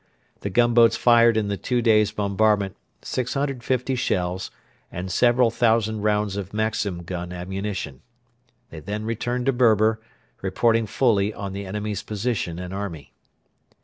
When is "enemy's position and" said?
11.67-12.73